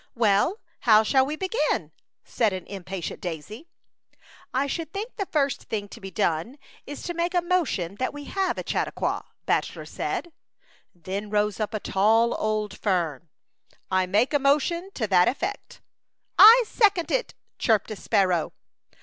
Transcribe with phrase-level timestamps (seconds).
[0.25, 1.91] "Well, how shall we begin?''
[2.23, 3.69] said an impatient daisy."
[4.51, 8.11] I should think the first thing to be done is to make a motion that
[8.11, 10.31] we have a Chautauqua,'' Bachelor said.
[10.95, 13.29] Then rose up a tall old fern."
[13.91, 15.81] I make a motion to that effect."''
[16.39, 18.53] I second it," chirped a sparrow.